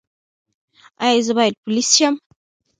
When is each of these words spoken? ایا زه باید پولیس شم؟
ایا 1.03 1.21
زه 1.27 1.33
باید 1.37 1.55
پولیس 1.63 1.89
شم؟ 1.97 2.15